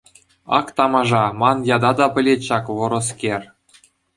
[0.57, 3.41] Ак тамаша, ман ята та пӗлет ҫак вӑрӑскер.